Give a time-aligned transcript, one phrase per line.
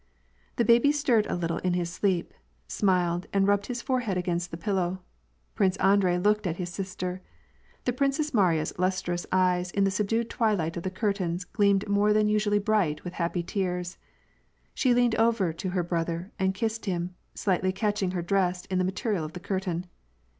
[0.55, 2.33] The baby stirred a little in his sleep,
[2.67, 5.03] smiled, and rubbed his forehead against the pillow.
[5.53, 7.21] Prince Andrei looked at his sis ter.
[7.85, 12.13] The Princess Mariya's lustrous eyes in the subdued twi light of the curtains gleamed more
[12.13, 13.99] than usually bright with happy tears.
[14.73, 18.83] She leaned over to her brother and kissed him, slightly catching her dress in the
[18.83, 19.85] material of the curtain.